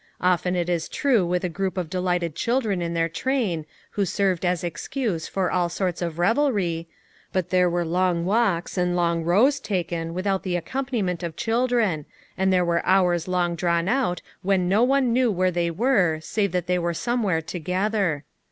[0.21, 4.43] Often it is true with a group of delighted children in their train, who served
[4.43, 6.87] as excuse for all sorts of revelry,
[7.31, 12.51] but there were long walks and long rows taken without the accompaniment of children and
[12.51, 16.65] there were hours long drawn out when no one knew where they Avere save that
[16.65, 18.23] they were somewhere together.